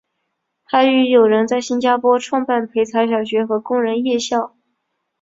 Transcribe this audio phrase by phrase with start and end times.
[0.63, 4.55] 还与友人在新加坡创办培才小学和工人夜校。